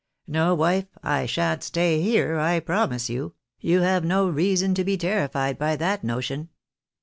[0.25, 4.97] No, wife, I shan't stay here, I promise you— you have no reason to be
[4.97, 6.49] terrified by that notion."